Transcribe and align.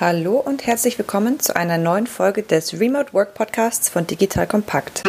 Hallo 0.00 0.38
und 0.38 0.66
herzlich 0.66 0.98
willkommen 0.98 1.40
zu 1.40 1.54
einer 1.54 1.76
neuen 1.76 2.06
Folge 2.06 2.42
des 2.42 2.80
Remote 2.80 3.12
Work 3.12 3.34
Podcasts 3.34 3.90
von 3.90 4.06
Digital 4.06 4.46
Compact. 4.46 5.02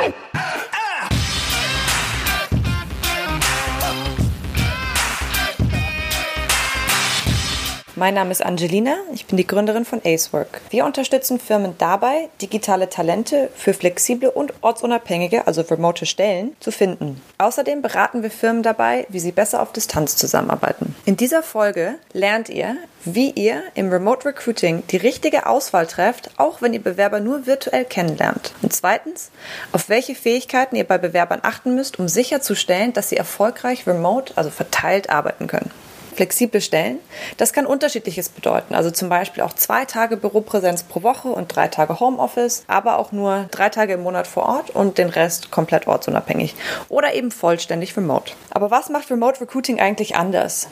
Mein 8.02 8.16
Name 8.16 8.32
ist 8.32 8.44
Angelina, 8.44 8.96
ich 9.14 9.28
bin 9.28 9.38
die 9.38 9.46
Gründerin 9.46 9.86
von 9.86 10.02
Acework. 10.04 10.62
Wir 10.72 10.86
unterstützen 10.86 11.40
Firmen 11.40 11.76
dabei, 11.78 12.30
digitale 12.42 12.90
Talente 12.90 13.52
für 13.56 13.76
flexible 13.76 14.32
und 14.32 14.56
ortsunabhängige, 14.62 15.46
also 15.46 15.62
remote 15.62 16.08
Stellen, 16.08 16.56
zu 16.60 16.72
finden. 16.72 17.22
Außerdem 17.38 17.84
beraten 17.84 18.24
wir 18.24 18.32
Firmen 18.32 18.64
dabei, 18.64 19.06
wie 19.10 19.20
sie 19.20 19.32
besser 19.32 19.62
auf 19.62 19.72
Distanz 19.72 20.16
zusammenarbeiten. 20.16 20.96
In 21.06 21.16
dieser 21.16 21.44
Folge 21.44 21.94
lernt 22.12 22.50
ihr, 22.50 22.76
wie 23.06 23.30
ihr 23.30 23.62
im 23.76 23.92
Remote 23.92 24.30
Recruiting 24.30 24.82
die 24.90 24.98
richtige 24.98 25.46
Auswahl 25.46 25.86
trefft, 25.86 26.32
auch 26.38 26.60
wenn 26.64 26.74
ihr 26.74 26.82
Bewerber 26.82 27.20
nur 27.20 27.46
virtuell 27.46 27.86
kennenlernt. 27.86 28.56
Und 28.64 28.74
zweitens, 28.74 29.30
auf 29.74 29.90
welche 29.90 30.16
Fähigkeiten 30.16 30.76
ihr 30.76 30.86
bei 30.86 30.98
Bewerbern 30.98 31.42
achten 31.44 31.76
müsst, 31.76 32.00
um 32.00 32.08
sicherzustellen, 32.08 32.94
dass 32.94 33.10
sie 33.10 33.18
erfolgreich 33.18 33.86
remote, 33.86 34.36
also 34.38 34.50
verteilt 34.50 35.12
arbeiten 35.12 35.46
können 35.46 35.70
flexible 36.16 36.62
Stellen. 36.62 37.00
Das 37.38 37.54
kann 37.54 37.66
unterschiedliches 37.66 38.30
bedeuten. 38.30 38.76
Also 38.76 38.92
zum 38.92 39.10
Beispiel 39.10 39.44
auch 39.44 39.54
zwei 39.54 39.86
Tage 39.86 40.18
Büropräsenz 40.18 40.84
pro 40.84 41.04
Woche 41.04 41.30
und 41.30 41.56
drei 41.56 41.68
Tage 41.68 42.00
Homeoffice, 42.00 42.64
aber 42.68 42.98
auch 42.98 43.12
nur 43.12 43.48
drei 43.52 43.70
Tage 43.70 43.94
im 43.94 44.04
Monat 44.04 44.28
vor 44.28 44.44
Ort 44.44 44.70
und 44.70 44.98
den 44.98 45.10
Rest 45.10 45.52
komplett 45.52 45.88
ortsunabhängig. 45.88 46.56
Oder 46.90 47.14
eben 47.14 47.32
vollständig 47.32 47.96
remote. 47.98 48.34
Aber 48.52 48.72
was 48.72 48.90
macht 48.90 49.10
Remote 49.10 49.42
Recruiting 49.42 49.80
eigentlich 49.80 50.16
anders? 50.16 50.68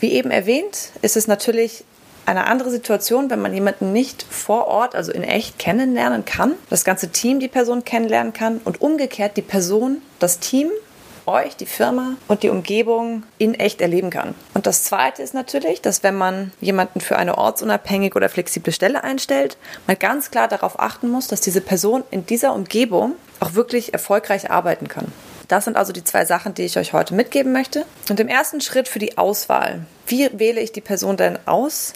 Wie 0.00 0.12
eben 0.12 0.30
erwähnt, 0.30 0.90
ist 1.02 1.16
es 1.16 1.26
natürlich 1.26 1.84
eine 2.26 2.46
andere 2.46 2.70
Situation, 2.70 3.28
wenn 3.28 3.40
man 3.40 3.52
jemanden 3.52 3.92
nicht 3.92 4.24
vor 4.28 4.66
Ort, 4.66 4.94
also 4.94 5.12
in 5.12 5.24
echt 5.24 5.58
kennenlernen 5.58 6.24
kann, 6.24 6.54
das 6.68 6.84
ganze 6.84 7.10
Team 7.10 7.40
die 7.40 7.48
Person 7.48 7.84
kennenlernen 7.84 8.32
kann 8.32 8.60
und 8.64 8.80
umgekehrt 8.80 9.36
die 9.36 9.42
Person, 9.42 10.02
das 10.20 10.38
Team 10.38 10.70
euch, 11.26 11.56
die 11.56 11.66
Firma 11.66 12.16
und 12.28 12.42
die 12.42 12.48
Umgebung 12.48 13.22
in 13.38 13.54
echt 13.54 13.80
erleben 13.80 14.10
kann. 14.10 14.34
Und 14.54 14.66
das 14.66 14.84
Zweite 14.84 15.22
ist 15.22 15.34
natürlich, 15.34 15.80
dass 15.80 16.02
wenn 16.02 16.16
man 16.16 16.52
jemanden 16.60 17.00
für 17.00 17.16
eine 17.16 17.38
ortsunabhängige 17.38 18.16
oder 18.16 18.28
flexible 18.28 18.72
Stelle 18.72 19.04
einstellt, 19.04 19.56
man 19.86 19.98
ganz 19.98 20.30
klar 20.30 20.48
darauf 20.48 20.78
achten 20.78 21.08
muss, 21.08 21.28
dass 21.28 21.40
diese 21.40 21.60
Person 21.60 22.04
in 22.10 22.26
dieser 22.26 22.54
Umgebung 22.54 23.14
auch 23.40 23.54
wirklich 23.54 23.92
erfolgreich 23.92 24.50
arbeiten 24.50 24.88
kann. 24.88 25.12
Das 25.48 25.64
sind 25.64 25.76
also 25.76 25.92
die 25.92 26.04
zwei 26.04 26.24
Sachen, 26.24 26.54
die 26.54 26.62
ich 26.62 26.78
euch 26.78 26.92
heute 26.92 27.12
mitgeben 27.12 27.52
möchte. 27.52 27.84
Und 28.08 28.20
im 28.20 28.28
ersten 28.28 28.60
Schritt 28.60 28.86
für 28.86 29.00
die 29.00 29.18
Auswahl. 29.18 29.84
Wie 30.06 30.30
wähle 30.32 30.60
ich 30.60 30.70
die 30.70 30.80
Person 30.80 31.16
denn 31.16 31.38
aus, 31.46 31.92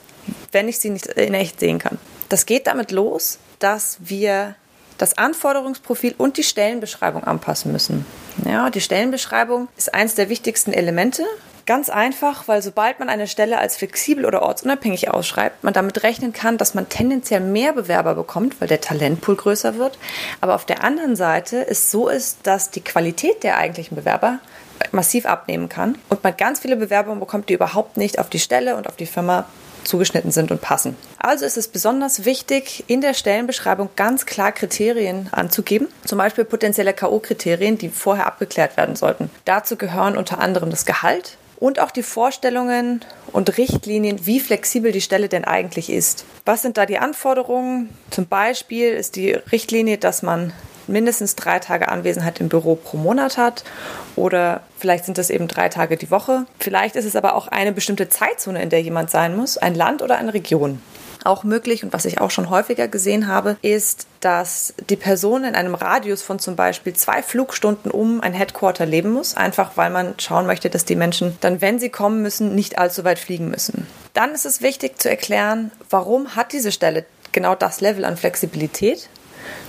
wenn 0.50 0.68
ich 0.68 0.80
sie 0.80 0.90
nicht 0.90 1.06
in 1.06 1.34
echt 1.34 1.60
sehen 1.60 1.78
kann? 1.78 1.98
Das 2.28 2.46
geht 2.46 2.66
damit 2.66 2.90
los, 2.90 3.38
dass 3.60 3.98
wir 4.00 4.56
das 4.98 5.18
Anforderungsprofil 5.18 6.14
und 6.18 6.36
die 6.36 6.42
Stellenbeschreibung 6.42 7.24
anpassen 7.24 7.72
müssen. 7.72 8.06
Ja, 8.44 8.70
die 8.70 8.80
Stellenbeschreibung 8.80 9.68
ist 9.76 9.94
eines 9.94 10.14
der 10.14 10.28
wichtigsten 10.28 10.72
Elemente. 10.72 11.24
Ganz 11.66 11.88
einfach, 11.88 12.46
weil 12.46 12.60
sobald 12.60 12.98
man 12.98 13.08
eine 13.08 13.26
Stelle 13.26 13.56
als 13.56 13.76
flexibel 13.76 14.26
oder 14.26 14.42
ortsunabhängig 14.42 15.10
ausschreibt, 15.10 15.64
man 15.64 15.72
damit 15.72 16.02
rechnen 16.02 16.34
kann, 16.34 16.58
dass 16.58 16.74
man 16.74 16.90
tendenziell 16.90 17.40
mehr 17.40 17.72
Bewerber 17.72 18.14
bekommt, 18.14 18.60
weil 18.60 18.68
der 18.68 18.82
Talentpool 18.82 19.36
größer 19.36 19.78
wird. 19.78 19.98
Aber 20.42 20.56
auf 20.56 20.66
der 20.66 20.84
anderen 20.84 21.16
Seite 21.16 21.66
es 21.66 21.90
so 21.90 22.08
ist, 22.08 22.40
dass 22.42 22.70
die 22.70 22.82
Qualität 22.82 23.42
der 23.42 23.56
eigentlichen 23.56 23.96
Bewerber 23.96 24.40
massiv 24.92 25.24
abnehmen 25.24 25.70
kann 25.70 25.96
und 26.10 26.22
man 26.22 26.36
ganz 26.36 26.60
viele 26.60 26.76
Bewerbungen 26.76 27.20
bekommt, 27.20 27.48
die 27.48 27.54
überhaupt 27.54 27.96
nicht 27.96 28.18
auf 28.18 28.28
die 28.28 28.40
Stelle 28.40 28.76
und 28.76 28.86
auf 28.86 28.96
die 28.96 29.06
Firma 29.06 29.46
zugeschnitten 29.84 30.30
sind 30.30 30.50
und 30.50 30.60
passen. 30.60 30.96
Also 31.18 31.44
ist 31.44 31.56
es 31.56 31.68
besonders 31.68 32.24
wichtig, 32.24 32.84
in 32.86 33.00
der 33.00 33.14
Stellenbeschreibung 33.14 33.90
ganz 33.96 34.26
klar 34.26 34.52
Kriterien 34.52 35.28
anzugeben, 35.32 35.88
zum 36.04 36.18
Beispiel 36.18 36.44
potenzielle 36.44 36.92
KO-Kriterien, 36.92 37.78
die 37.78 37.88
vorher 37.88 38.26
abgeklärt 38.26 38.76
werden 38.76 38.96
sollten. 38.96 39.30
Dazu 39.44 39.76
gehören 39.76 40.16
unter 40.16 40.38
anderem 40.38 40.70
das 40.70 40.84
Gehalt, 40.84 41.36
und 41.56 41.80
auch 41.80 41.90
die 41.90 42.02
Vorstellungen 42.02 43.04
und 43.32 43.56
Richtlinien, 43.56 44.26
wie 44.26 44.40
flexibel 44.40 44.92
die 44.92 45.00
Stelle 45.00 45.28
denn 45.28 45.44
eigentlich 45.44 45.88
ist. 45.88 46.24
Was 46.44 46.62
sind 46.62 46.76
da 46.76 46.84
die 46.84 46.98
Anforderungen? 46.98 47.88
Zum 48.10 48.26
Beispiel 48.26 48.88
ist 48.88 49.16
die 49.16 49.32
Richtlinie, 49.32 49.96
dass 49.96 50.22
man 50.22 50.52
mindestens 50.88 51.36
drei 51.36 51.58
Tage 51.58 51.88
Anwesenheit 51.88 52.40
im 52.40 52.48
Büro 52.48 52.74
pro 52.74 52.96
Monat 52.96 53.36
hat. 53.36 53.64
Oder 54.16 54.62
vielleicht 54.78 55.04
sind 55.04 55.18
das 55.18 55.30
eben 55.30 55.48
drei 55.48 55.68
Tage 55.68 55.96
die 55.96 56.10
Woche. 56.10 56.46
Vielleicht 56.58 56.96
ist 56.96 57.04
es 57.04 57.16
aber 57.16 57.34
auch 57.34 57.48
eine 57.48 57.72
bestimmte 57.72 58.08
Zeitzone, 58.08 58.62
in 58.62 58.70
der 58.70 58.82
jemand 58.82 59.10
sein 59.10 59.36
muss, 59.36 59.58
ein 59.58 59.74
Land 59.74 60.02
oder 60.02 60.16
eine 60.16 60.34
Region. 60.34 60.80
Auch 61.24 61.42
möglich 61.42 61.82
und 61.82 61.94
was 61.94 62.04
ich 62.04 62.20
auch 62.20 62.30
schon 62.30 62.50
häufiger 62.50 62.86
gesehen 62.86 63.28
habe, 63.28 63.56
ist, 63.62 64.06
dass 64.20 64.74
die 64.90 64.96
Person 64.96 65.44
in 65.44 65.54
einem 65.54 65.74
Radius 65.74 66.20
von 66.20 66.38
zum 66.38 66.54
Beispiel 66.54 66.92
zwei 66.92 67.22
Flugstunden 67.22 67.90
um 67.90 68.20
ein 68.20 68.34
Headquarter 68.34 68.84
leben 68.84 69.10
muss, 69.10 69.34
einfach 69.34 69.78
weil 69.78 69.88
man 69.88 70.14
schauen 70.18 70.46
möchte, 70.46 70.68
dass 70.68 70.84
die 70.84 70.96
Menschen 70.96 71.38
dann, 71.40 71.62
wenn 71.62 71.78
sie 71.78 71.88
kommen 71.88 72.20
müssen, 72.20 72.54
nicht 72.54 72.76
allzu 72.76 73.04
weit 73.04 73.18
fliegen 73.18 73.48
müssen. 73.48 73.86
Dann 74.12 74.32
ist 74.32 74.44
es 74.44 74.60
wichtig 74.60 75.00
zu 75.00 75.08
erklären, 75.08 75.70
warum 75.88 76.36
hat 76.36 76.52
diese 76.52 76.70
Stelle 76.70 77.06
genau 77.32 77.54
das 77.54 77.80
Level 77.80 78.04
an 78.04 78.18
Flexibilität 78.18 79.08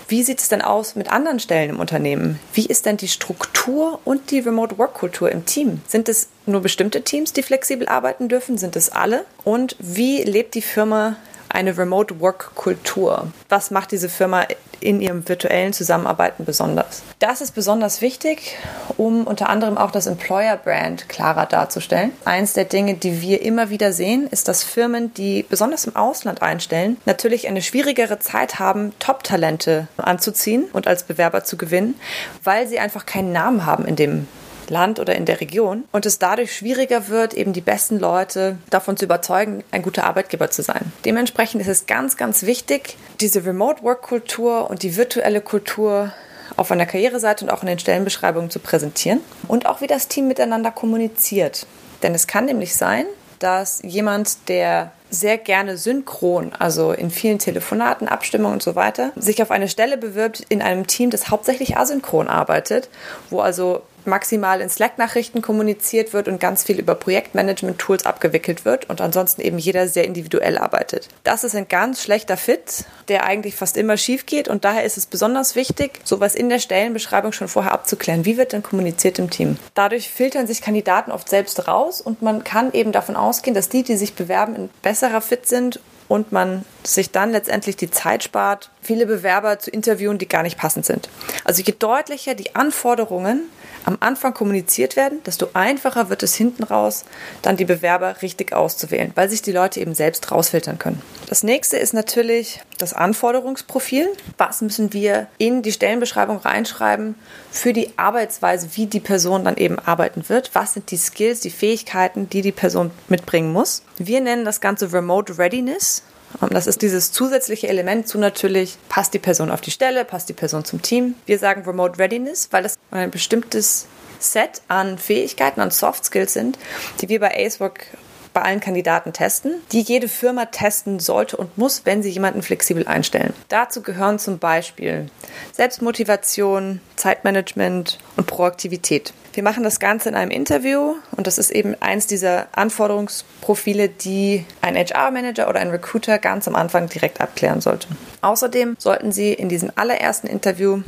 wie 0.08 0.24
sieht 0.24 0.40
es 0.40 0.50
denn 0.50 0.62
aus 0.62 0.96
mit 0.96 1.12
anderen 1.12 1.40
Stellen 1.40 1.72
im 1.72 1.80
Unternehmen? 1.80 2.40
Wie 2.54 2.66
ist 2.66 2.86
denn 2.86 2.98
die 2.98 3.08
Struktur 3.08 4.00
und 4.06 4.32
die 4.32 4.40
Remote 4.40 4.78
Work 4.78 4.94
Kultur 4.94 5.32
im 5.32 5.46
Team? 5.46 5.82
Sind 5.88 6.10
es 6.10 6.28
nur 6.46 6.62
bestimmte 6.62 7.02
Teams, 7.02 7.34
die 7.34 7.44
flexibel 7.44 7.88
arbeiten 7.88 8.30
dürfen? 8.30 8.58
Sind 8.58 8.76
es 8.76 8.90
alle? 8.90 9.26
Und 9.44 9.76
wie 9.80 10.24
lebt 10.24 10.54
die 10.56 10.62
Firma 10.62 11.16
eine 11.50 11.78
Remote 11.78 12.20
Work 12.20 12.54
Kultur? 12.56 13.32
Was 13.50 13.72
macht 13.72 13.92
diese 13.92 14.10
Firma 14.10 14.46
in 14.80 15.02
ihrem 15.02 15.28
virtuellen 15.28 15.74
Zusammenarbeiten 15.74 16.46
besonders? 16.46 17.04
Das 17.20 17.42
ist 17.42 17.52
besonders 17.52 18.02
wichtig, 18.02 18.58
um 18.98 19.26
unter 19.26 19.50
anderem 19.50 19.78
auch 19.78 19.92
das 19.92 20.08
Employer 20.08 20.58
Brand 20.58 21.10
klarer 21.10 21.46
darzustellen. 21.46 22.12
Eins 22.26 22.54
der 22.54 22.66
Dinge, 22.66 22.96
die 22.96 23.22
wir 23.22 23.42
immer 23.42 23.70
wieder 23.70 23.94
sehen, 23.94 24.28
ist, 24.28 24.48
dass 24.48 24.64
Firmen, 24.64 25.14
die 25.14 25.44
besonders 25.48 25.86
im 25.86 25.96
Ausland 25.96 26.42
einstellen, 26.42 26.98
natürlich 27.06 27.48
eine 27.48 27.62
schwierigere 27.62 28.20
Zeit 28.20 28.60
haben, 28.60 28.94
Top-Talente 29.00 29.88
anzuziehen 29.98 30.66
und 30.74 30.88
als 30.88 31.04
Bewerber 31.04 31.44
zu 31.44 31.58
gewinnen, 31.58 31.96
weil 32.44 32.68
sie 32.68 32.80
einfach 32.80 33.06
keinen 33.06 33.32
Namen 33.32 33.66
haben 33.66 33.86
in 33.86 33.96
dem 33.96 34.28
Land 34.70 35.00
oder 35.00 35.16
in 35.16 35.26
der 35.26 35.42
Region 35.42 35.86
und 35.92 36.06
es 36.06 36.20
dadurch 36.20 36.56
schwieriger 36.56 37.08
wird, 37.08 37.34
eben 37.34 37.54
die 37.54 37.62
besten 37.62 38.00
Leute 38.00 38.58
davon 38.70 38.98
zu 38.98 39.06
überzeugen, 39.06 39.64
ein 39.72 39.82
guter 39.82 40.06
Arbeitgeber 40.06 40.50
zu 40.50 40.62
sein. 40.62 40.92
Dementsprechend 41.06 41.62
ist 41.62 41.68
es 41.68 41.86
ganz, 41.86 42.18
ganz 42.18 42.44
wichtig, 42.44 42.98
diese 43.20 43.46
Remote-Work-Kultur 43.46 44.70
und 44.70 44.84
die 44.84 44.96
virtuelle 44.96 45.42
Kultur 45.42 46.12
auf 46.58 46.72
einer 46.72 46.86
Karriereseite 46.86 47.46
und 47.46 47.52
auch 47.52 47.62
in 47.62 47.68
den 47.68 47.80
Stellenbeschreibungen 47.80 48.50
zu 48.50 48.60
präsentieren 48.60 49.22
und 49.48 49.66
auch 49.66 49.82
wie 49.82 49.88
das 49.88 50.08
Team 50.08 50.28
miteinander 50.28 50.72
kommuniziert. 50.72 51.66
Denn 52.04 52.14
es 52.14 52.28
kann 52.28 52.46
nämlich 52.46 52.76
sein, 52.76 53.06
dass 53.40 53.82
jemand, 53.84 54.48
der 54.48 54.92
sehr 55.10 55.38
gerne 55.38 55.78
synchron, 55.78 56.54
also 56.58 56.92
in 56.92 57.10
vielen 57.10 57.40
Telefonaten, 57.40 58.08
Abstimmungen 58.08 58.54
und 58.54 58.64
so 58.64 58.76
weiter, 58.76 59.12
sich 59.16 59.42
auf 59.42 59.52
eine 59.52 59.70
Stelle 59.70 59.98
bewirbt 59.98 60.46
in 60.50 60.62
einem 60.62 60.88
Team, 60.88 61.10
das 61.10 61.30
hauptsächlich 61.30 61.78
asynchron 61.78 62.28
arbeitet, 62.28 62.90
wo 63.30 63.40
also 63.40 63.82
maximal 64.08 64.62
in 64.62 64.70
Slack-Nachrichten 64.70 65.42
kommuniziert 65.42 66.14
wird 66.14 66.28
und 66.28 66.40
ganz 66.40 66.64
viel 66.64 66.80
über 66.80 66.96
Projektmanagement-Tools 66.96 68.06
abgewickelt 68.06 68.66
wird 68.66 68.90
und 68.90 69.02
ansonsten 69.02 69.42
eben 69.42 69.58
jeder 69.58 69.88
sehr 69.88 70.06
individuell 70.06 70.58
arbeitet. 70.58 71.10
Das 71.24 71.44
ist 71.44 71.56
ein 71.56 71.68
ganz 71.68 72.02
schlechter 72.02 72.38
Fit, 72.38 72.86
der 73.08 73.26
eigentlich 73.26 73.56
fast 73.56 73.78
immer 73.78 73.98
schief 73.98 74.26
geht 74.26 74.48
und 74.48 74.66
daher 74.66 74.84
ist 74.84 74.98
es 74.98 75.06
besonders 75.06 75.56
wichtig, 75.56 76.00
sowas 76.04 76.36
in 76.36 76.50
der 76.50 76.60
Stellenbeschreibung 76.60 77.32
schon 77.32 77.48
vorher 77.48 77.74
abzuklären. 77.74 78.26
Wie 78.26 78.38
wird 78.38 78.54
denn 78.54 78.64
kommuniziert 78.64 79.20
im 79.20 79.30
Team? 79.30 79.58
Dadurch 79.74 80.10
filtern 80.10 80.48
sich 80.48 80.62
Kandidaten 80.62 81.12
oft 81.12 81.30
selbst 81.30 81.68
raus 81.68 82.02
und 82.02 82.22
man 82.22 82.44
kann 82.44 82.74
eben 82.74 82.92
davon 82.92 83.16
ausgehen, 83.16 83.56
dass 83.56 83.70
die, 83.70 83.84
die 83.84 83.98
sich 83.98 84.16
bewerben, 84.16 84.56
ein 84.56 84.70
besserer 84.82 85.22
Fit 85.22 85.48
sind 85.48 85.80
und 86.08 86.32
man 86.32 86.66
sich 86.84 87.12
dann 87.12 87.32
letztendlich 87.32 87.76
die 87.76 87.90
Zeit 87.90 88.24
spart, 88.24 88.70
viele 88.82 89.06
Bewerber 89.06 89.60
zu 89.60 89.72
interviewen, 89.72 90.18
die 90.18 90.28
gar 90.28 90.44
nicht 90.44 90.58
passend 90.58 90.86
sind. 90.86 91.10
Also 91.44 91.64
je 91.64 91.74
deutlicher 91.78 92.36
die 92.36 92.56
Anforderungen 92.56 93.44
am 93.86 93.98
Anfang 94.00 94.34
kommuniziert 94.34 94.96
werden, 94.96 95.22
desto 95.26 95.50
einfacher 95.54 96.10
wird 96.10 96.24
es 96.24 96.36
hinten 96.36 96.64
raus, 96.64 97.06
dann 97.42 97.58
die 97.58 97.66
Bewerber 97.66 98.22
richtig 98.22 98.54
auszuwählen, 98.54 99.12
weil 99.16 99.30
sich 99.30 99.42
die 99.42 99.52
Leute 99.52 99.80
eben 99.80 99.96
selbst 99.96 100.32
rausfiltern 100.32 100.80
können. 100.80 101.02
Das 101.28 101.44
nächste 101.44 101.78
ist 101.78 101.94
natürlich 101.94 102.62
das 102.78 102.94
Anforderungsprofil. 102.94 104.08
Was 104.38 104.62
müssen 104.62 104.94
wir 104.94 105.28
in 105.38 105.62
die 105.62 105.72
Stellenbeschreibung 105.72 106.38
reinschreiben 106.38 107.16
für 107.52 107.74
die 107.74 107.98
Arbeitsweise, 107.98 108.70
wie 108.74 108.88
die 108.88 109.00
Person 109.00 109.46
dann 109.46 109.58
eben 109.58 109.80
arbeiten 109.80 110.28
wird? 110.28 110.52
Was 110.54 110.74
sind 110.74 110.92
die 110.92 110.98
Skills, 110.98 111.40
die 111.40 111.50
Fähigkeiten, 111.50 112.30
die 112.30 112.42
die 112.42 112.52
Person 112.52 112.92
mitbringen 113.08 113.54
muss? 113.54 113.84
Wir 113.98 114.22
nennen 114.22 114.46
das 114.46 114.62
Ganze 114.62 114.92
Remote 114.92 115.38
Readiness. 115.38 116.04
Das 116.50 116.68
ist 116.68 116.82
dieses 116.82 117.12
zusätzliche 117.12 117.68
Element 117.68 118.08
zu 118.08 118.18
natürlich, 118.18 118.78
passt 118.90 119.14
die 119.14 119.20
Person 119.20 119.52
auf 119.52 119.62
die 119.62 119.72
Stelle, 119.72 120.06
passt 120.06 120.30
die 120.30 120.34
Person 120.34 120.66
zum 120.66 120.82
Team. 120.82 121.16
Wir 121.26 121.40
sagen 121.40 121.64
Remote 121.66 121.98
Readiness, 121.98 122.50
weil 122.52 122.64
das 122.64 122.76
ein 122.92 123.12
bestimmtes 123.12 123.88
Set 124.20 124.62
an 124.68 124.98
Fähigkeiten, 124.98 125.62
an 125.62 125.72
Soft 125.72 126.06
Skills 126.06 126.34
sind, 126.34 126.58
die 127.02 127.10
wir 127.10 127.20
bei 127.20 127.46
Acework 127.46 127.88
bei 128.36 128.42
allen 128.42 128.60
Kandidaten 128.60 129.14
testen, 129.14 129.54
die 129.72 129.82
jede 129.82 130.08
Firma 130.08 130.46
testen 130.46 131.00
sollte 131.00 131.38
und 131.38 131.58
muss, 131.58 131.86
wenn 131.86 132.04
sie 132.04 132.10
jemanden 132.12 132.44
flexibel 132.44 132.86
einstellen. 132.86 133.34
Dazu 133.48 133.82
gehören 133.82 134.20
zum 134.20 134.38
Beispiel 134.38 135.08
Selbstmotivation, 135.54 136.82
Zeitmanagement 136.98 137.98
und 138.18 138.28
Proaktivität. 138.28 139.14
Wir 139.34 139.44
machen 139.44 139.64
das 139.64 139.80
Ganze 139.80 140.10
in 140.10 140.16
einem 140.16 140.32
Interview 140.32 140.96
und 141.16 141.28
das 141.28 141.38
ist 141.38 141.52
eben 141.52 141.76
eins 141.82 142.08
dieser 142.08 142.48
Anforderungsprofile, 142.54 143.90
die 143.90 144.46
ein 144.62 144.76
HR-Manager 144.76 145.50
oder 145.50 145.60
ein 145.60 145.70
Recruiter 145.70 146.20
ganz 146.20 146.48
am 146.48 146.56
Anfang 146.56 146.88
direkt 146.88 147.20
abklären 147.22 147.60
sollte. 147.60 147.88
Außerdem 148.22 148.76
sollten 148.80 149.12
Sie 149.12 149.34
in 149.34 149.50
diesem 149.50 149.72
allerersten 149.76 150.28
Interview 150.28 150.84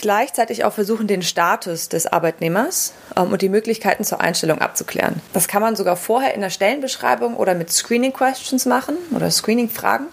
gleichzeitig 0.00 0.64
auch 0.64 0.72
versuchen, 0.72 1.06
den 1.06 1.22
Status 1.22 1.88
des 1.88 2.06
Arbeitnehmers 2.06 2.94
ähm, 3.16 3.32
und 3.32 3.42
die 3.42 3.48
Möglichkeiten 3.48 4.02
zur 4.02 4.20
Einstellung 4.20 4.60
abzuklären. 4.60 5.20
Das 5.32 5.46
kann 5.46 5.62
man 5.62 5.76
sogar 5.76 5.96
vorher 5.96 6.34
in 6.34 6.40
der 6.40 6.50
Stellenbeschreibung 6.50 7.36
oder 7.36 7.54
mit 7.54 7.70
Screening 7.70 8.12
Questions 8.12 8.66
machen 8.66 8.96
oder 9.14 9.30
Screening 9.30 9.68
Fragen. 9.68 10.06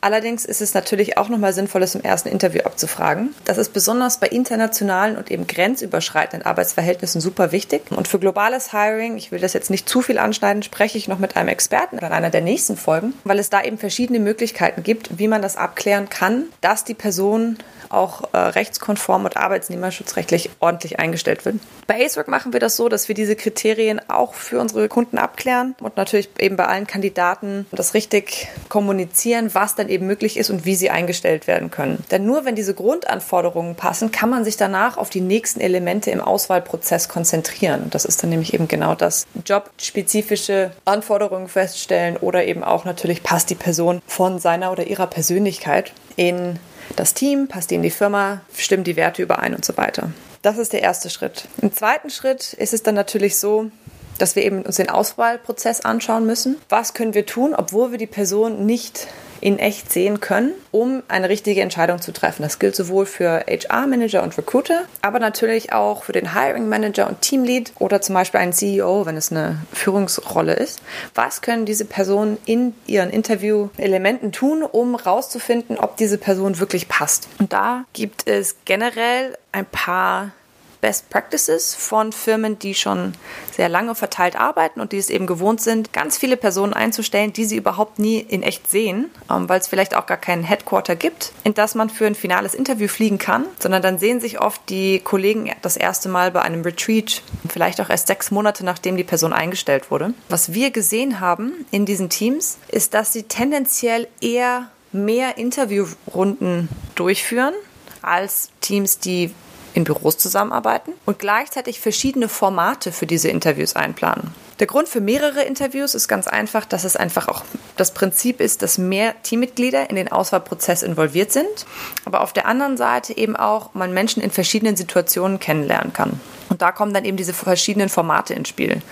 Allerdings 0.00 0.44
ist 0.44 0.62
es 0.62 0.74
natürlich 0.74 1.18
auch 1.18 1.28
nochmal 1.28 1.52
sinnvoll, 1.52 1.82
es 1.82 1.94
im 1.94 2.02
ersten 2.02 2.28
Interview 2.28 2.62
abzufragen. 2.62 3.34
Das 3.44 3.58
ist 3.58 3.72
besonders 3.72 4.18
bei 4.18 4.28
internationalen 4.28 5.16
und 5.16 5.30
eben 5.30 5.46
grenzüberschreitenden 5.46 6.46
Arbeitsverhältnissen 6.46 7.20
super 7.20 7.52
wichtig. 7.52 7.82
Und 7.90 8.08
für 8.08 8.18
globales 8.18 8.72
Hiring, 8.72 9.16
ich 9.16 9.30
will 9.30 9.40
das 9.40 9.52
jetzt 9.52 9.70
nicht 9.70 9.88
zu 9.88 10.00
viel 10.00 10.18
anschneiden, 10.18 10.62
spreche 10.62 10.96
ich 10.96 11.08
noch 11.08 11.18
mit 11.18 11.36
einem 11.36 11.48
Experten 11.48 11.98
in 11.98 12.04
einer 12.04 12.30
der 12.30 12.40
nächsten 12.40 12.76
Folgen, 12.76 13.14
weil 13.24 13.38
es 13.38 13.50
da 13.50 13.62
eben 13.62 13.78
verschiedene 13.78 14.20
Möglichkeiten 14.20 14.82
gibt, 14.82 15.18
wie 15.18 15.28
man 15.28 15.42
das 15.42 15.56
abklären 15.56 16.08
kann, 16.08 16.44
dass 16.60 16.84
die 16.84 16.94
Person 16.94 17.58
auch 17.90 18.22
äh, 18.32 18.38
rechtskonform 18.38 19.24
und 19.24 19.36
arbeitsnehmerschutzrechtlich 19.36 20.50
ordentlich 20.60 20.98
eingestellt 20.98 21.44
wird. 21.44 21.56
Bei 21.86 22.04
AceWork 22.04 22.28
machen 22.28 22.52
wir 22.52 22.60
das 22.60 22.76
so, 22.76 22.88
dass 22.88 23.08
wir 23.08 23.14
diese 23.14 23.36
Kriterien 23.36 24.00
auch 24.08 24.34
für 24.34 24.60
unsere 24.60 24.88
Kunden 24.88 25.18
abklären 25.18 25.74
und 25.80 25.96
natürlich 25.96 26.30
eben 26.38 26.56
bei 26.56 26.66
allen 26.66 26.86
Kandidaten 26.86 27.66
das 27.72 27.94
richtig 27.94 28.48
kommunizieren, 28.68 29.52
was 29.54 29.74
dann 29.74 29.88
eben 29.90 30.06
möglich 30.06 30.36
ist 30.36 30.50
und 30.50 30.64
wie 30.64 30.74
sie 30.74 30.90
eingestellt 30.90 31.46
werden 31.46 31.70
können. 31.70 32.04
Denn 32.10 32.24
nur 32.24 32.44
wenn 32.44 32.54
diese 32.54 32.74
Grundanforderungen 32.74 33.74
passen, 33.74 34.12
kann 34.12 34.30
man 34.30 34.44
sich 34.44 34.56
danach 34.56 34.96
auf 34.96 35.10
die 35.10 35.20
nächsten 35.20 35.60
Elemente 35.60 36.10
im 36.10 36.20
Auswahlprozess 36.20 37.08
konzentrieren. 37.08 37.88
Das 37.90 38.04
ist 38.04 38.22
dann 38.22 38.30
nämlich 38.30 38.54
eben 38.54 38.68
genau 38.68 38.94
das 38.94 39.26
jobspezifische 39.44 40.72
Anforderungen 40.84 41.48
feststellen 41.48 42.16
oder 42.16 42.44
eben 42.44 42.64
auch 42.64 42.84
natürlich 42.84 43.22
passt 43.22 43.50
die 43.50 43.54
Person 43.54 44.00
von 44.06 44.38
seiner 44.38 44.72
oder 44.72 44.86
ihrer 44.86 45.06
Persönlichkeit 45.06 45.92
in 46.16 46.58
das 46.96 47.14
Team, 47.14 47.48
passt 47.48 47.70
die 47.70 47.76
in 47.76 47.82
die 47.82 47.90
Firma, 47.90 48.40
stimmen 48.54 48.84
die 48.84 48.96
Werte 48.96 49.22
überein 49.22 49.54
und 49.54 49.64
so 49.64 49.76
weiter. 49.76 50.10
Das 50.42 50.58
ist 50.58 50.72
der 50.72 50.82
erste 50.82 51.10
Schritt. 51.10 51.44
Im 51.60 51.72
zweiten 51.72 52.10
Schritt 52.10 52.54
ist 52.54 52.72
es 52.72 52.82
dann 52.82 52.94
natürlich 52.94 53.36
so, 53.36 53.70
dass 54.18 54.36
wir 54.36 54.44
eben 54.44 54.62
uns 54.62 54.76
den 54.76 54.90
Auswahlprozess 54.90 55.80
anschauen 55.80 56.26
müssen. 56.26 56.56
Was 56.68 56.94
können 56.94 57.14
wir 57.14 57.26
tun, 57.26 57.54
obwohl 57.54 57.90
wir 57.90 57.98
die 57.98 58.06
Person 58.06 58.66
nicht 58.66 59.08
in 59.40 59.58
echt 59.58 59.92
sehen 59.92 60.20
können, 60.20 60.52
um 60.70 61.02
eine 61.08 61.28
richtige 61.28 61.60
Entscheidung 61.62 62.00
zu 62.00 62.12
treffen. 62.12 62.42
Das 62.42 62.58
gilt 62.58 62.76
sowohl 62.76 63.06
für 63.06 63.44
HR-Manager 63.48 64.22
und 64.22 64.36
Recruiter, 64.36 64.82
aber 65.02 65.18
natürlich 65.18 65.72
auch 65.72 66.04
für 66.04 66.12
den 66.12 66.34
Hiring-Manager 66.34 67.08
und 67.08 67.20
Teamlead 67.20 67.72
oder 67.78 68.00
zum 68.00 68.14
Beispiel 68.14 68.40
einen 68.40 68.52
CEO, 68.52 69.06
wenn 69.06 69.16
es 69.16 69.30
eine 69.30 69.58
Führungsrolle 69.72 70.54
ist. 70.54 70.80
Was 71.14 71.42
können 71.42 71.66
diese 71.66 71.84
Personen 71.84 72.38
in 72.44 72.74
ihren 72.86 73.10
Interview-Elementen 73.10 74.32
tun, 74.32 74.62
um 74.62 74.96
herauszufinden, 74.96 75.78
ob 75.78 75.96
diese 75.96 76.18
Person 76.18 76.58
wirklich 76.58 76.88
passt? 76.88 77.28
Und 77.38 77.52
da 77.52 77.84
gibt 77.92 78.26
es 78.26 78.56
generell 78.64 79.36
ein 79.52 79.66
paar 79.66 80.32
Best 80.80 81.10
Practices 81.10 81.74
von 81.74 82.12
Firmen, 82.12 82.58
die 82.58 82.74
schon 82.74 83.12
sehr 83.52 83.68
lange 83.68 83.94
verteilt 83.94 84.36
arbeiten 84.36 84.80
und 84.80 84.92
die 84.92 84.98
es 84.98 85.10
eben 85.10 85.26
gewohnt 85.26 85.60
sind, 85.60 85.92
ganz 85.92 86.16
viele 86.16 86.36
Personen 86.36 86.72
einzustellen, 86.72 87.32
die 87.32 87.44
sie 87.44 87.56
überhaupt 87.56 87.98
nie 87.98 88.18
in 88.18 88.42
echt 88.42 88.68
sehen, 88.70 89.10
ähm, 89.30 89.48
weil 89.48 89.60
es 89.60 89.66
vielleicht 89.66 89.94
auch 89.94 90.06
gar 90.06 90.16
keinen 90.16 90.42
Headquarter 90.42 90.96
gibt, 90.96 91.32
in 91.44 91.54
das 91.54 91.74
man 91.74 91.90
für 91.90 92.06
ein 92.06 92.14
finales 92.14 92.54
Interview 92.54 92.88
fliegen 92.88 93.18
kann, 93.18 93.44
sondern 93.58 93.82
dann 93.82 93.98
sehen 93.98 94.20
sich 94.20 94.40
oft 94.40 94.60
die 94.68 95.00
Kollegen 95.00 95.50
das 95.62 95.76
erste 95.76 96.08
Mal 96.08 96.30
bei 96.30 96.42
einem 96.42 96.62
Retreat, 96.62 97.22
vielleicht 97.48 97.80
auch 97.80 97.90
erst 97.90 98.06
sechs 98.06 98.30
Monate 98.30 98.64
nachdem 98.64 98.96
die 98.96 99.04
Person 99.04 99.32
eingestellt 99.32 99.90
wurde. 99.90 100.14
Was 100.28 100.52
wir 100.52 100.70
gesehen 100.70 101.20
haben 101.20 101.66
in 101.70 101.86
diesen 101.86 102.08
Teams, 102.08 102.58
ist, 102.68 102.94
dass 102.94 103.12
sie 103.12 103.24
tendenziell 103.24 104.08
eher 104.20 104.70
mehr 104.92 105.38
Interviewrunden 105.38 106.68
durchführen 106.94 107.54
als 108.02 108.50
Teams, 108.60 108.98
die 108.98 109.32
in 109.74 109.84
Büros 109.84 110.18
zusammenarbeiten 110.18 110.92
und 111.06 111.18
gleichzeitig 111.18 111.80
verschiedene 111.80 112.28
Formate 112.28 112.92
für 112.92 113.06
diese 113.06 113.28
Interviews 113.28 113.76
einplanen. 113.76 114.34
Der 114.60 114.66
Grund 114.66 114.88
für 114.88 115.00
mehrere 115.00 115.42
Interviews 115.42 115.94
ist 115.94 116.06
ganz 116.06 116.28
einfach, 116.28 116.66
dass 116.66 116.84
es 116.84 116.94
einfach 116.94 117.28
auch 117.28 117.42
das 117.76 117.94
Prinzip 117.94 118.40
ist, 118.40 118.60
dass 118.60 118.76
mehr 118.76 119.14
Teammitglieder 119.22 119.88
in 119.88 119.96
den 119.96 120.12
Auswahlprozess 120.12 120.82
involviert 120.82 121.32
sind, 121.32 121.66
aber 122.04 122.20
auf 122.20 122.34
der 122.34 122.46
anderen 122.46 122.76
Seite 122.76 123.16
eben 123.16 123.36
auch 123.36 123.72
man 123.72 123.94
Menschen 123.94 124.22
in 124.22 124.30
verschiedenen 124.30 124.76
Situationen 124.76 125.40
kennenlernen 125.40 125.94
kann. 125.94 126.20
Da 126.60 126.72
kommen 126.72 126.92
dann 126.92 127.06
eben 127.06 127.16
diese 127.16 127.32
verschiedenen 127.32 127.88
Formate 127.88 128.34
ins 128.34 128.50
Spiel. 128.50 128.82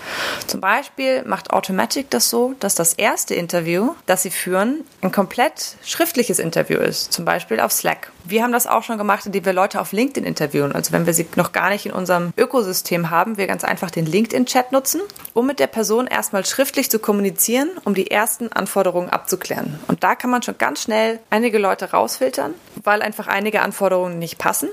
Zum 0.47 0.59
Beispiel 0.59 1.23
macht 1.23 1.51
Automatic 1.51 2.09
das 2.09 2.29
so, 2.29 2.55
dass 2.59 2.73
das 2.73 2.93
erste 2.93 3.35
Interview, 3.35 3.93
das 4.07 4.23
sie 4.23 4.31
führen, 4.31 4.83
ein 5.01 5.11
komplett 5.11 5.75
schriftliches 5.85 6.39
Interview 6.39 6.79
ist. 6.79 7.13
Zum 7.13 7.25
Beispiel 7.25 7.59
auf 7.59 7.71
Slack. 7.71 8.11
Wir 8.23 8.41
haben 8.41 8.51
das 8.51 8.65
auch 8.65 8.81
schon 8.81 8.97
gemacht, 8.97 9.27
indem 9.27 9.45
wir 9.45 9.53
Leute 9.53 9.79
auf 9.79 9.91
LinkedIn 9.91 10.25
interviewen. 10.25 10.71
Also 10.71 10.93
wenn 10.93 11.05
wir 11.05 11.13
sie 11.13 11.27
noch 11.35 11.51
gar 11.51 11.69
nicht 11.69 11.85
in 11.85 11.91
unserem 11.91 12.33
Ökosystem 12.35 13.11
haben, 13.11 13.37
wir 13.37 13.45
ganz 13.45 13.63
einfach 13.63 13.91
den 13.91 14.07
LinkedIn-Chat 14.07 14.71
nutzen, 14.71 15.01
um 15.33 15.45
mit 15.45 15.59
der 15.59 15.67
Person 15.67 16.07
erstmal 16.07 16.45
schriftlich 16.45 16.89
zu 16.89 16.97
kommunizieren, 16.97 17.69
um 17.85 17.93
die 17.93 18.09
ersten 18.09 18.51
Anforderungen 18.51 19.09
abzuklären. 19.09 19.79
Und 19.87 20.03
da 20.03 20.15
kann 20.15 20.31
man 20.31 20.41
schon 20.41 20.57
ganz 20.57 20.81
schnell 20.81 21.19
einige 21.29 21.59
Leute 21.59 21.91
rausfiltern, 21.91 22.55
weil 22.83 23.03
einfach 23.03 23.27
einige 23.27 23.61
Anforderungen 23.61 24.17
nicht 24.17 24.39
passen. 24.39 24.69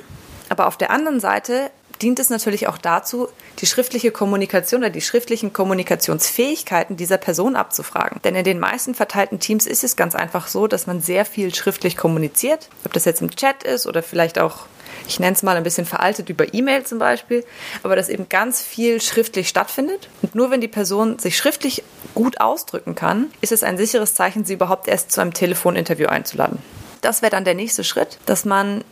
Aber 0.48 0.66
auf 0.66 0.76
der 0.76 0.90
anderen 0.90 1.20
Seite 1.20 1.70
dient 2.02 2.18
es 2.18 2.30
natürlich 2.30 2.68
auch 2.68 2.78
dazu, 2.78 3.28
die 3.58 3.66
schriftliche 3.66 4.10
Kommunikation 4.10 4.82
oder 4.82 4.90
die 4.90 5.00
schriftlichen 5.00 5.52
Kommunikationsfähigkeiten 5.52 6.96
dieser 6.96 7.18
Person 7.18 7.56
abzufragen. 7.56 8.20
Denn 8.24 8.34
in 8.34 8.44
den 8.44 8.58
meisten 8.58 8.94
verteilten 8.94 9.40
Teams 9.40 9.66
ist 9.66 9.84
es 9.84 9.96
ganz 9.96 10.14
einfach 10.14 10.48
so, 10.48 10.66
dass 10.66 10.86
man 10.86 11.00
sehr 11.00 11.24
viel 11.24 11.54
schriftlich 11.54 11.96
kommuniziert. 11.96 12.68
Ob 12.84 12.92
das 12.92 13.04
jetzt 13.04 13.22
im 13.22 13.30
Chat 13.30 13.62
ist 13.62 13.86
oder 13.86 14.02
vielleicht 14.02 14.38
auch, 14.38 14.66
ich 15.08 15.18
nenne 15.20 15.34
es 15.34 15.42
mal 15.42 15.56
ein 15.56 15.62
bisschen 15.62 15.86
veraltet 15.86 16.28
über 16.28 16.52
E-Mail 16.52 16.84
zum 16.84 16.98
Beispiel, 16.98 17.44
aber 17.82 17.96
dass 17.96 18.08
eben 18.08 18.28
ganz 18.28 18.60
viel 18.60 19.00
schriftlich 19.00 19.48
stattfindet. 19.48 20.08
Und 20.22 20.34
nur 20.34 20.50
wenn 20.50 20.60
die 20.60 20.68
Person 20.68 21.18
sich 21.18 21.36
schriftlich 21.36 21.82
gut 22.14 22.40
ausdrücken 22.40 22.94
kann, 22.94 23.30
ist 23.40 23.52
es 23.52 23.62
ein 23.62 23.78
sicheres 23.78 24.14
Zeichen, 24.14 24.44
sie 24.44 24.54
überhaupt 24.54 24.88
erst 24.88 25.12
zu 25.12 25.20
einem 25.20 25.34
Telefoninterview 25.34 26.08
einzuladen. 26.08 26.58
Das 27.00 27.22
wäre 27.22 27.30
dann 27.30 27.44
der 27.44 27.54
nächste 27.54 27.84
Schritt, 27.84 28.18
dass 28.26 28.44
man 28.44 28.82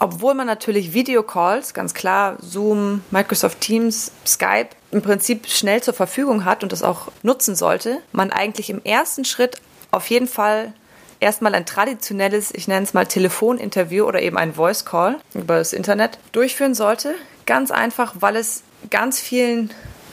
obwohl 0.00 0.34
man 0.34 0.46
natürlich 0.46 0.94
Videocalls, 0.94 1.74
ganz 1.74 1.94
klar, 1.94 2.38
Zoom, 2.40 3.04
Microsoft 3.10 3.60
Teams, 3.60 4.10
Skype, 4.26 4.70
im 4.90 5.02
Prinzip 5.02 5.46
schnell 5.46 5.82
zur 5.82 5.94
Verfügung 5.94 6.44
hat 6.44 6.62
und 6.62 6.72
das 6.72 6.82
auch 6.82 7.12
nutzen 7.22 7.54
sollte, 7.54 7.98
man 8.10 8.32
eigentlich 8.32 8.70
im 8.70 8.82
ersten 8.82 9.24
Schritt 9.24 9.60
auf 9.90 10.08
jeden 10.08 10.26
Fall 10.26 10.72
erstmal 11.20 11.54
ein 11.54 11.66
traditionelles, 11.66 12.50
ich 12.52 12.66
nenne 12.66 12.82
es 12.84 12.94
mal 12.94 13.06
Telefoninterview 13.06 14.04
oder 14.04 14.22
eben 14.22 14.38
ein 14.38 14.54
Voice 14.54 14.86
Call 14.86 15.18
über 15.34 15.58
das 15.58 15.74
Internet 15.74 16.18
durchführen 16.32 16.74
sollte. 16.74 17.14
Ganz 17.44 17.70
einfach, 17.70 18.14
weil 18.20 18.36
es 18.36 18.62
ganz 18.88 19.20
vielen 19.20 19.70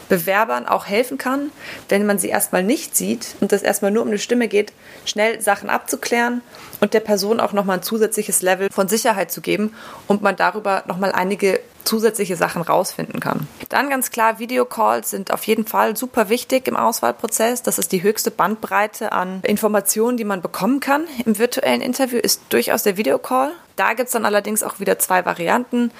Bewerbern 0.10 0.66
auch 0.68 0.86
helfen 0.86 1.18
kann, 1.18 1.52
wenn 1.90 2.06
man 2.06 2.20
sie 2.20 2.30
erstmal 2.30 2.64
nicht 2.64 2.96
sieht 2.96 3.36
und 3.40 3.52
es 3.54 3.62
erstmal 3.62 3.92
nur 3.92 4.04
um 4.04 4.10
eine 4.10 4.20
Stimme 4.20 4.48
geht, 4.48 4.74
schnell 5.06 5.42
Sachen 5.42 5.70
abzuklären 5.70 6.42
und 6.80 6.94
der 6.94 7.00
Person 7.00 7.40
auch 7.40 7.54
nochmal 7.54 7.78
ein 7.78 7.84
zusätzliches 7.84 8.42
Level 8.42 8.70
von 8.72 8.88
Sicherheit 8.88 9.32
zu 9.32 9.42
geben 9.42 9.74
und 10.08 10.22
man 10.22 10.36
darüber 10.36 10.84
nochmal 10.88 11.12
einige 11.12 11.60
zusätzliche 11.88 12.36
Sachen 12.36 12.62
rausfinden 12.62 13.20
kann. 13.20 13.48
Dann 13.70 13.89
ganz 13.89 14.12
klar, 14.12 14.39
Videocalls 14.39 15.10
sind 15.10 15.32
auf 15.32 15.44
jeden 15.46 15.65
Fall 15.65 15.96
super 15.96 16.29
wichtig 16.29 16.67
im 16.67 16.75
Auswahlprozess. 16.75 17.63
Das 17.63 17.79
ist 17.79 17.91
die 17.91 18.03
höchste 18.03 18.29
Bandbreite 18.29 19.12
an 19.12 19.41
Informationen, 19.44 20.17
die 20.17 20.25
man 20.25 20.41
bekommen 20.41 20.79
kann. 20.79 21.06
Im 21.25 21.39
virtuellen 21.39 21.82
Interview 21.82 22.20
ist 22.20 22.41
durchaus 22.50 22.84
der 22.84 22.98
Videocall. 22.98 23.51
Da 23.75 23.94
gibt 23.94 24.08
es 24.08 24.13
dann 24.13 24.25
allerdings 24.25 24.63
auch 24.63 24.79
wieder 24.79 25.00
zwei 25.00 25.25
Varianten. 25.25 25.91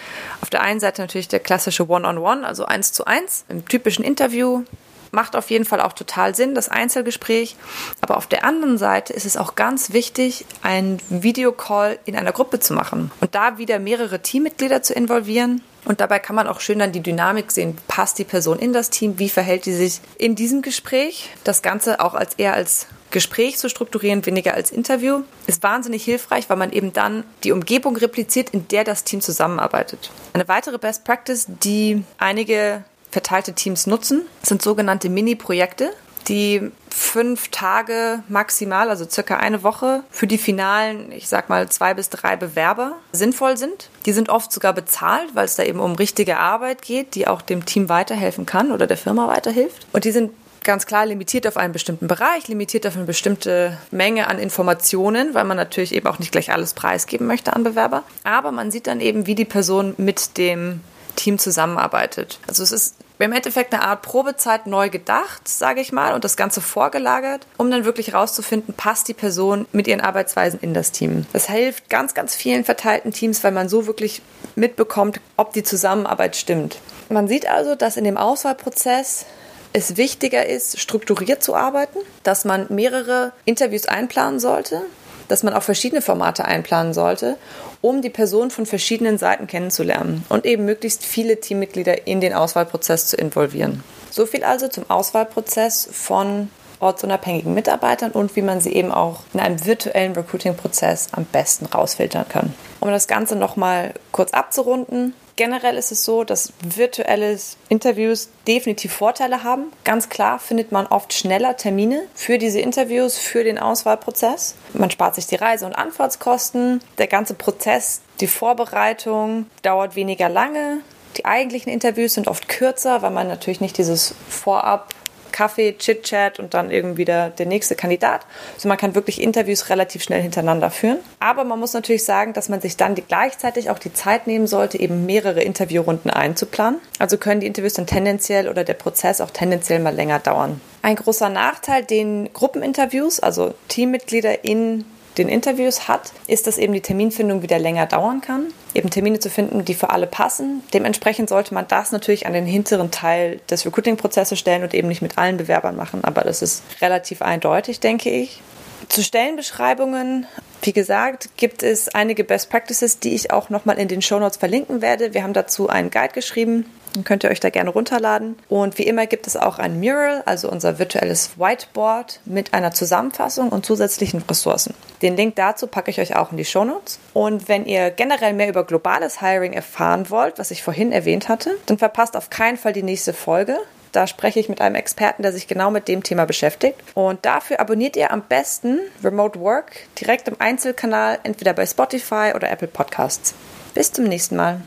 Auf 0.42 0.50
der 0.50 0.62
einen 0.62 0.80
Seite 0.80 1.02
natürlich 1.02 1.28
der 1.28 1.40
klassische 1.40 1.88
One-on-One, 1.88 2.42
-on 2.42 2.42
-One, 2.42 2.44
also 2.44 2.66
eins 2.66 2.92
zu 2.92 3.06
eins 3.06 3.46
im 3.48 3.66
typischen 3.66 4.04
Interview 4.04 4.64
macht 5.12 5.36
auf 5.36 5.50
jeden 5.50 5.66
Fall 5.66 5.82
auch 5.82 5.94
total 5.94 6.36
Sinn, 6.36 6.56
das 6.56 6.70
Einzelgespräch. 6.70 7.56
Aber 8.02 8.18
auf 8.18 8.28
der 8.28 8.44
anderen 8.44 8.78
Seite 8.78 9.14
ist 9.14 9.26
es 9.26 9.38
auch 9.38 9.56
ganz 9.56 9.94
wichtig, 9.94 10.46
einen 10.62 11.00
Videocall 11.10 12.00
in 12.06 12.16
einer 12.16 12.32
Gruppe 12.32 12.60
zu 12.60 12.74
machen 12.74 13.12
und 13.22 13.36
da 13.36 13.58
wieder 13.58 13.80
mehrere 13.80 14.22
Teammitglieder 14.22 14.82
zu 14.82 14.94
involvieren. 14.94 15.62
Und 15.88 16.02
dabei 16.02 16.20
kann 16.20 16.36
man 16.36 16.48
auch 16.48 16.60
schön 16.60 16.80
dann 16.80 16.92
die 16.92 17.00
Dynamik 17.00 17.50
sehen. 17.50 17.78
Passt 17.88 18.20
die 18.20 18.26
Person 18.26 18.60
in 18.60 18.74
das 18.74 18.90
Team? 18.90 19.20
Wie 19.20 19.30
verhält 19.30 19.66
die 19.66 19.72
sich 19.72 20.02
in 20.18 20.36
diesem 20.36 20.62
Gespräch? 20.62 21.30
Das 21.46 21.62
Ganze 21.62 22.02
auch 22.02 22.14
als 22.14 22.34
eher 22.34 22.54
als 22.54 22.88
Gespräch 23.10 23.58
zu 23.58 23.70
strukturieren, 23.70 24.26
weniger 24.26 24.54
als 24.54 24.70
Interview, 24.70 25.22
ist 25.46 25.64
wahnsinnig 25.64 26.04
hilfreich, 26.04 26.50
weil 26.50 26.58
man 26.58 26.74
eben 26.74 26.92
dann 26.92 27.24
die 27.46 27.54
Umgebung 27.54 27.96
repliziert, 27.96 28.50
in 28.50 28.68
der 28.68 28.84
das 28.84 29.06
Team 29.06 29.22
zusammenarbeitet. 29.22 30.12
Eine 30.34 30.50
weitere 30.50 30.78
Best 30.78 31.06
Practice, 31.06 31.46
die 31.48 32.04
einige 32.18 32.84
verteilte 33.10 33.54
Teams 33.54 33.88
nutzen, 33.88 34.24
sind 34.44 34.62
sogenannte 34.62 35.08
Mini-Projekte. 35.08 35.92
Die 36.28 36.72
fünf 36.90 37.50
Tage 37.50 38.24
maximal, 38.28 38.90
also 38.90 39.08
circa 39.08 39.38
eine 39.38 39.64
Woche, 39.64 40.04
für 40.10 40.28
die 40.28 40.38
finalen, 40.38 41.12
ich 41.12 41.28
sag 41.28 41.50
mal, 41.50 41.70
zwei 41.70 41.94
bis 41.94 42.10
drei 42.10 42.36
Bewerber 42.36 42.98
sinnvoll 43.12 43.58
sind. 43.58 43.90
Die 44.06 44.14
sind 44.14 44.30
oft 44.30 44.52
sogar 44.52 44.74
bezahlt, 44.74 45.30
weil 45.34 45.46
es 45.46 45.56
da 45.56 45.64
eben 45.64 45.80
um 45.80 45.94
richtige 45.94 46.38
Arbeit 46.38 46.82
geht, 46.82 47.16
die 47.16 47.28
auch 47.28 47.42
dem 47.42 47.66
Team 47.66 47.90
weiterhelfen 47.90 48.46
kann 48.46 48.72
oder 48.72 48.88
der 48.88 48.98
Firma 48.98 49.28
weiterhilft. 49.28 49.88
Und 49.94 50.06
die 50.06 50.12
sind 50.12 50.32
ganz 50.64 50.86
klar 50.86 51.06
limitiert 51.06 51.48
auf 51.48 51.56
einen 51.56 51.72
bestimmten 51.72 52.08
Bereich, 52.08 52.48
limitiert 52.50 52.86
auf 52.86 52.98
eine 52.98 53.06
bestimmte 53.06 53.78
Menge 53.90 54.28
an 54.28 54.38
Informationen, 54.38 55.34
weil 55.34 55.46
man 55.46 55.56
natürlich 55.56 55.96
eben 55.96 56.08
auch 56.08 56.20
nicht 56.20 56.32
gleich 56.32 56.52
alles 56.52 56.74
preisgeben 56.74 57.26
möchte 57.26 57.54
an 57.54 57.64
Bewerber. 57.64 58.04
Aber 58.24 58.52
man 58.52 58.70
sieht 58.70 58.88
dann 58.88 59.00
eben, 59.00 59.28
wie 59.28 59.36
die 59.36 59.46
Person 59.46 59.94
mit 59.98 60.38
dem 60.38 60.82
Team 61.16 61.40
zusammenarbeitet. 61.40 62.40
Also 62.48 62.64
es 62.64 62.72
ist 62.72 62.96
im 63.26 63.34
Endeffekt 63.34 63.74
eine 63.74 63.84
Art 63.84 64.02
Probezeit 64.02 64.68
neu 64.68 64.90
gedacht, 64.90 65.48
sage 65.48 65.82
ich 65.82 65.92
mal, 65.92 66.14
und 66.14 66.24
das 66.24 66.38
Ganze 66.38 66.62
vorgelagert, 66.62 67.48
um 67.58 67.72
dann 67.72 67.86
wirklich 67.86 68.12
herauszufinden, 68.12 68.74
passt 68.76 69.08
die 69.08 69.14
Person 69.14 69.66
mit 69.72 69.88
ihren 69.88 70.02
Arbeitsweisen 70.02 70.60
in 70.62 70.74
das 70.74 70.92
Team. 70.92 71.26
Das 71.34 71.50
hilft 71.50 71.90
ganz, 71.90 72.14
ganz 72.14 72.36
vielen 72.36 72.64
verteilten 72.64 73.12
Teams, 73.12 73.44
weil 73.44 73.52
man 73.52 73.70
so 73.70 73.88
wirklich 73.88 74.22
mitbekommt, 74.56 75.20
ob 75.36 75.54
die 75.54 75.64
Zusammenarbeit 75.64 76.36
stimmt. 76.36 76.80
Man 77.10 77.28
sieht 77.28 77.50
also, 77.50 77.76
dass 77.76 77.98
in 77.98 78.04
dem 78.04 78.18
Auswahlprozess 78.18 79.26
es 79.74 79.98
wichtiger 79.98 80.46
ist, 80.46 80.80
strukturiert 80.80 81.44
zu 81.44 81.56
arbeiten, 81.56 82.00
dass 82.24 82.46
man 82.46 82.66
mehrere 82.70 83.34
Interviews 83.46 83.86
einplanen 83.86 84.40
sollte, 84.40 84.82
dass 85.28 85.44
man 85.44 85.54
auch 85.54 85.64
verschiedene 85.64 86.02
Formate 86.02 86.46
einplanen 86.46 86.94
sollte, 86.94 87.38
um 87.82 88.02
die 88.02 88.10
Person 88.10 88.52
von 88.52 88.66
verschiedenen 88.66 89.18
Seiten 89.18 89.48
kennenzulernen 89.48 90.26
und 90.30 90.46
eben 90.46 90.66
möglichst 90.66 91.06
viele 91.06 91.40
Teammitglieder 91.40 92.08
in 92.08 92.22
den 92.22 92.34
Auswahlprozess 92.34 93.08
zu 93.08 93.18
involvieren. 93.18 93.84
So 94.10 94.26
viel 94.26 94.44
also 94.44 94.68
zum 94.68 94.90
Auswahlprozess 94.90 95.90
von 95.92 96.50
ortsunabhängigen 96.80 97.54
Mitarbeitern 97.54 98.12
und 98.12 98.36
wie 98.36 98.42
man 98.42 98.62
sie 98.62 98.74
eben 98.74 98.92
auch 98.92 99.22
in 99.34 99.40
einem 99.40 99.66
virtuellen 99.66 100.14
Recruiting-Prozess 100.14 101.10
am 101.12 101.26
besten 101.26 101.66
rausfiltern 101.66 102.28
kann. 102.30 102.54
Um 102.80 102.90
das 102.90 103.08
Ganze 103.08 103.36
nochmal 103.36 103.94
kurz 104.12 104.32
abzurunden, 104.32 105.14
Generell 105.38 105.78
ist 105.78 105.92
es 105.92 106.04
so, 106.04 106.24
dass 106.24 106.52
virtuelle 106.64 107.38
Interviews 107.70 108.30
definitiv 108.48 108.92
Vorteile 108.92 109.44
haben. 109.44 109.72
Ganz 109.84 110.10
klar 110.10 110.40
findet 110.40 110.72
man 110.72 110.88
oft 110.88 111.14
schneller 111.14 111.56
Termine 111.56 112.04
für 112.16 112.40
diese 112.40 112.60
Interviews, 112.60 113.20
für 113.20 113.44
den 113.44 113.60
Auswahlprozess. 113.60 114.56
Man 114.74 114.90
spart 114.90 115.14
sich 115.14 115.28
die 115.28 115.36
Reise- 115.36 115.68
und 115.68 115.74
Anfahrtskosten. 115.74 116.82
Der 116.98 117.06
ganze 117.06 117.36
Prozess, 117.36 118.02
die 118.20 118.26
Vorbereitung 118.26 119.46
dauert 119.62 119.96
weniger 119.96 120.28
lange. 120.28 120.80
Die 121.18 121.26
eigentlichen 121.26 121.72
Interviews 121.72 122.16
sind 122.16 122.28
oft 122.28 122.50
kürzer, 122.50 123.04
weil 123.04 123.12
man 123.12 123.28
natürlich 123.28 123.62
nicht 123.62 123.78
dieses 123.78 124.16
Vorab 124.30 124.90
Kaffee, 125.38 125.78
Chit-Chat 125.78 126.40
und 126.40 126.56
dann 126.56 126.72
irgendwie 126.72 127.06
der, 127.06 127.30
der 127.30 127.46
nächste 127.46 127.76
Kandidat. 127.76 128.22
Also 128.56 128.68
man 128.68 128.78
kann 128.78 128.96
wirklich 128.96 129.22
Interviews 129.22 129.70
relativ 129.70 130.02
schnell 130.02 130.20
hintereinander 130.20 130.72
führen. 130.72 130.98
Aber 131.20 131.44
man 131.44 131.60
muss 131.60 131.74
natürlich 131.74 132.04
sagen, 132.04 132.34
dass 132.34 132.50
man 132.50 132.60
sich 132.60 132.76
dann 132.76 132.96
die, 132.96 133.04
gleichzeitig 133.04 133.70
auch 133.70 133.78
die 133.78 133.94
Zeit 133.94 134.26
nehmen 134.26 134.48
sollte, 134.48 134.80
eben 134.80 135.06
mehrere 135.06 135.44
Interviewrunden 135.44 136.10
einzuplanen. 136.10 136.80
Also 136.98 137.20
können 137.20 137.42
die 137.42 137.46
Interviews 137.46 137.74
dann 137.74 137.86
tendenziell 137.86 138.50
oder 138.50 138.64
der 138.64 138.74
Prozess 138.74 139.22
auch 139.22 139.30
tendenziell 139.30 139.80
mal 139.80 139.94
länger 139.94 140.18
dauern. 140.18 140.60
Ein 140.82 140.96
großer 140.96 141.30
Nachteil 141.30 141.84
den 141.84 142.34
Gruppeninterviews, 142.34 143.20
also 143.20 143.54
Teammitglieder 143.68 144.44
in 144.44 144.86
den 145.18 145.30
Interviews 145.30 145.88
hat, 145.88 146.12
ist, 146.28 146.48
dass 146.48 146.58
eben 146.58 146.74
die 146.74 146.82
Terminfindung 146.82 147.42
wieder 147.42 147.60
länger 147.60 147.86
dauern 147.86 148.22
kann. 148.22 148.48
Eben 148.74 148.90
Termine 148.90 149.20
zu 149.20 149.30
finden, 149.30 149.66
die 149.66 149.74
für 149.74 149.90
alle 149.90 150.08
passen. 150.08 150.64
Dementsprechend 150.74 151.30
sollte 151.30 151.54
man 151.54 151.68
das 151.68 151.92
natürlich 151.92 152.28
an 152.28 152.34
den 152.34 152.46
hinteren 152.46 152.92
Teil 152.92 153.40
des 153.50 153.66
Recruiting-Prozesses 153.66 154.38
stellen 154.38 154.64
und 154.64 154.74
eben 154.74 154.88
nicht 154.88 155.02
mit 155.02 155.18
allen 155.18 155.38
Bewerbern 155.38 155.76
machen. 155.76 156.04
Aber 156.04 156.22
das 156.22 156.42
ist 156.42 156.64
relativ 156.82 157.22
eindeutig, 157.22 157.80
denke 157.80 158.10
ich. 158.10 158.42
Zu 158.90 159.04
Stellenbeschreibungen, 159.04 160.28
wie 160.68 160.74
gesagt, 160.74 161.30
gibt 161.38 161.64
es 161.64 161.88
einige 161.96 162.26
Best 162.26 162.50
Practices, 162.50 163.00
die 163.00 163.16
ich 163.16 163.32
auch 163.32 163.50
nochmal 163.50 163.80
in 163.80 163.88
den 163.88 164.02
Show 164.02 164.20
Notes 164.20 164.36
verlinken 164.36 164.82
werde. 164.82 165.14
Wir 165.14 165.24
haben 165.24 165.32
dazu 165.32 165.70
einen 165.70 165.90
Guide 165.90 166.14
geschrieben, 166.14 166.66
dann 166.94 167.06
könnt 167.06 167.24
ihr 167.24 167.30
euch 167.30 167.40
da 167.40 167.50
gerne 167.50 167.70
runterladen. 167.70 168.36
Und 168.50 168.78
wie 168.78 168.84
immer 168.84 169.08
gibt 169.08 169.28
es 169.28 169.38
auch 169.38 169.60
ein 169.60 169.80
Mural, 169.80 170.24
also 170.26 170.52
unser 170.52 170.78
virtuelles 170.78 171.40
Whiteboard 171.40 172.20
mit 172.26 172.54
einer 172.54 172.74
Zusammenfassung 172.74 173.48
und 173.48 173.66
zusätzlichen 173.66 174.22
Ressourcen. 174.30 174.74
Den 175.02 175.16
Link 175.16 175.38
dazu 175.38 175.68
packe 175.68 175.90
ich 175.90 176.02
euch 176.02 176.18
auch 176.18 176.32
in 176.32 176.38
die 176.38 176.44
Show 176.44 176.66
Notes. 176.66 177.00
Und 177.14 177.48
wenn 177.48 177.66
ihr 177.66 177.90
generell 177.90 178.34
mehr 178.34 178.50
über 178.50 178.66
globales 178.66 179.22
Hiring 179.22 179.54
erfahren 179.54 180.10
wollt, 180.10 180.38
was 180.38 180.52
ich 180.52 180.64
vorhin 180.64 180.92
erwähnt 180.92 181.30
hatte, 181.30 181.52
dann 181.68 181.78
verpasst 181.78 182.18
auf 182.18 182.30
keinen 182.30 182.58
Fall 182.58 182.74
die 182.74 182.84
nächste 182.84 183.14
Folge. 183.14 183.58
Da 183.98 184.06
spreche 184.06 184.40
ich 184.40 184.48
mit 184.48 184.62
einem 184.62 184.76
Experten, 184.76 185.24
der 185.24 185.34
sich 185.34 185.48
genau 185.48 185.72
mit 185.72 185.88
dem 185.88 186.04
Thema 186.04 186.26
beschäftigt. 186.26 186.78
Und 186.94 187.26
dafür 187.26 187.60
abonniert 187.60 187.96
ihr 187.96 188.12
am 188.12 188.22
besten 188.22 188.78
Remote 189.04 189.40
Work 189.40 189.72
direkt 190.00 190.28
im 190.28 190.36
Einzelkanal, 190.38 191.18
entweder 191.24 191.54
bei 191.54 191.66
Spotify 191.66 192.34
oder 192.36 192.52
Apple 192.52 192.68
Podcasts. 192.68 193.34
Bis 193.74 193.92
zum 193.92 194.06
nächsten 194.06 194.36
Mal. 194.36 194.62